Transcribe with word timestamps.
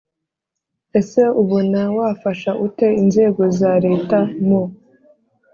Ese 0.99 1.21
ubona 1.41 1.81
wafasha 1.97 2.51
ute 2.65 2.87
inzego 3.01 3.41
za 3.59 3.71
Leta 3.85 4.19
mu 4.47 4.61